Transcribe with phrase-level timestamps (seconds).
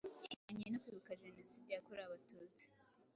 [0.29, 2.65] kijyanye no kwibuka jenoside yakorewe abatusi